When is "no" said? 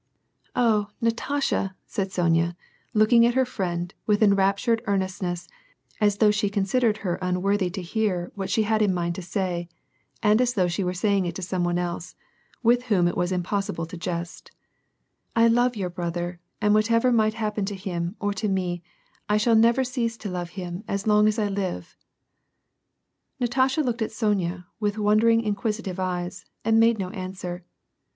26.97-27.11